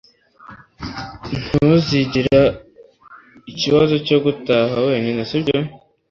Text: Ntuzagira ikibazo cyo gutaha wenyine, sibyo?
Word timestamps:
Ntuzagira 1.51 2.39
ikibazo 3.51 3.95
cyo 4.07 4.17
gutaha 4.25 4.75
wenyine, 4.87 5.21
sibyo? 5.29 5.57